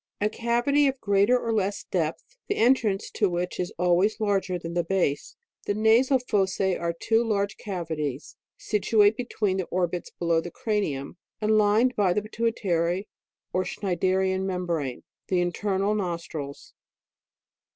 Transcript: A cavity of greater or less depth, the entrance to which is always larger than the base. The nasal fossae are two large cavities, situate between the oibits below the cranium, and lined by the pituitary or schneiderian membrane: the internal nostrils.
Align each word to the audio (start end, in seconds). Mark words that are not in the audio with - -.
A 0.19 0.31
cavity 0.31 0.87
of 0.87 0.99
greater 0.99 1.37
or 1.39 1.53
less 1.53 1.83
depth, 1.83 2.35
the 2.47 2.55
entrance 2.55 3.11
to 3.11 3.29
which 3.29 3.59
is 3.59 3.71
always 3.77 4.19
larger 4.19 4.57
than 4.57 4.73
the 4.73 4.83
base. 4.83 5.35
The 5.67 5.75
nasal 5.75 6.17
fossae 6.17 6.75
are 6.75 6.91
two 6.91 7.23
large 7.23 7.55
cavities, 7.57 8.35
situate 8.57 9.15
between 9.15 9.57
the 9.57 9.67
oibits 9.71 10.09
below 10.17 10.41
the 10.41 10.49
cranium, 10.49 11.17
and 11.39 11.55
lined 11.55 11.95
by 11.95 12.13
the 12.13 12.21
pituitary 12.23 13.09
or 13.53 13.63
schneiderian 13.63 14.45
membrane: 14.47 15.03
the 15.27 15.39
internal 15.39 15.93
nostrils. 15.93 16.73